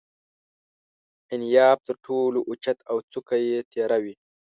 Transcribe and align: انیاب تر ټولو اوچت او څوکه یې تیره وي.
انیاب 1.33 1.77
تر 1.87 1.95
ټولو 2.05 2.39
اوچت 2.49 2.77
او 2.91 2.97
څوکه 3.11 3.35
یې 3.47 3.59
تیره 3.71 3.97
وي. 4.03 4.15